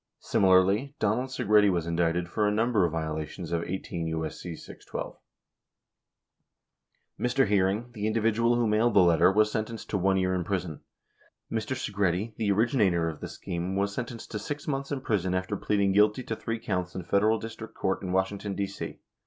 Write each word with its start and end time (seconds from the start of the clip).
Similarly, 0.19 0.95
Donald 0.97 1.29
Segretti 1.29 1.69
was 1.71 1.85
indicted 1.85 2.27
for 2.27 2.47
a 2.47 2.51
number 2.51 2.85
of 2.85 2.91
violations 2.91 3.51
of 3.51 3.63
18 3.63 4.07
U.S.C. 4.07 4.55
612. 4.55 5.19
Mr. 7.19 7.45
Hearing, 7.47 7.91
the 7.91 8.07
individual 8.07 8.55
who 8.55 8.65
mailed 8.65 8.95
the 8.95 8.99
letter, 9.03 9.31
was 9.31 9.51
sentenced 9.51 9.91
to 9.91 9.99
1 9.99 10.17
year 10.17 10.33
in 10.33 10.43
prison. 10.43 10.81
Mr. 11.51 11.75
Segretti, 11.77 12.33
the 12.37 12.51
originator 12.51 13.07
of 13.09 13.19
the 13.19 13.27
scheme, 13.29 13.75
was 13.75 13.93
sentenced 13.93 14.31
to 14.31 14.39
6 14.39 14.67
months 14.67 14.91
in 14.91 15.01
prison 15.01 15.35
after 15.35 15.55
pleading 15.55 15.91
guilty 15.91 16.23
to 16.23 16.35
three 16.35 16.57
counts 16.57 16.93
69 16.93 17.05
in 17.05 17.11
Federal 17.11 17.37
District 17.39 17.75
Court 17.75 18.01
in 18.01 18.11
Washington, 18.11 18.55
D.C. 18.55 18.97